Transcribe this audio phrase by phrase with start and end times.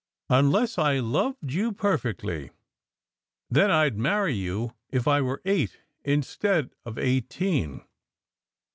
[0.31, 2.49] Unless I loved you perfectly.
[3.51, 7.83] Then I d marry you if I were eight instead of eighteen."